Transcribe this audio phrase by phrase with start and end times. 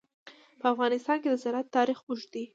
[0.59, 2.43] په افغانستان کې د زراعت تاریخ اوږد دی.